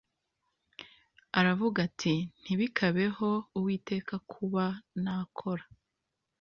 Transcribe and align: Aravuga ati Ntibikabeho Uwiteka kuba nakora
Aravuga 1.39 1.77
ati 1.87 2.13
Ntibikabeho 2.41 3.29
Uwiteka 3.57 4.15
kuba 4.31 4.63
nakora 5.03 5.65